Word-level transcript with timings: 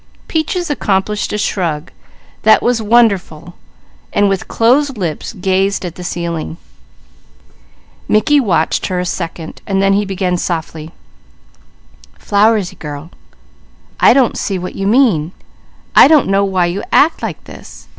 Peaches 0.27 0.71
accomplished 0.71 1.31
a 1.31 1.37
shrug 1.37 1.91
that 2.41 2.63
was 2.63 2.81
wonderful, 2.81 3.53
and 4.11 4.31
gazed 5.41 5.85
at 5.85 5.93
the 5.93 6.03
ceiling, 6.03 6.47
her 6.47 6.49
lips 6.49 6.59
closed. 6.59 6.65
Mickey 8.09 8.39
watched 8.39 8.87
her 8.87 8.99
a 8.99 9.05
second, 9.05 9.61
then 9.67 9.93
he 9.93 10.03
began 10.03 10.37
softly: 10.37 10.89
"Flowersy 12.17 12.79
girl, 12.79 13.11
I 13.99 14.13
don't 14.13 14.39
see 14.39 14.57
what 14.57 14.73
you 14.73 14.87
mean! 14.87 15.33
I 15.95 16.07
don't 16.07 16.29
know 16.29 16.45
why 16.45 16.65
you 16.65 16.81
act 16.91 17.21
like 17.21 17.43
this! 17.43 17.87